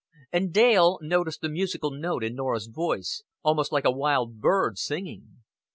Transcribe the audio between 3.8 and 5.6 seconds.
a wild bird singing.